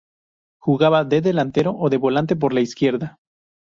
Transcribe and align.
Jugaba 0.59 1.03
de 1.05 1.21
delantero 1.21 1.75
o 1.77 1.87
de 1.91 1.97
volante 1.97 2.35
por 2.35 2.53
la 2.53 2.61
izquierda. 2.61 3.19